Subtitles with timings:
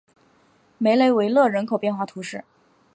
[0.79, 2.43] 梅雷维勒人口变化图示